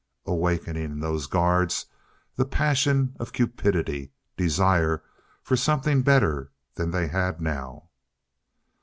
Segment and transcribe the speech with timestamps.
[0.25, 1.85] Awakening in those guards
[2.35, 5.03] the passion of cupidity desire
[5.43, 7.89] for something better than they had now.